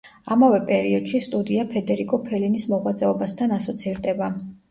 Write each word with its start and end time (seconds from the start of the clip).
ამავე 0.35 0.59
პერიოდში 0.69 1.19
სტუდია 1.25 1.65
ფედერიკო 1.75 2.19
ფელინის 2.29 2.67
მოღვაწეობასთან 2.73 3.55
ასოცირდება. 3.61 4.31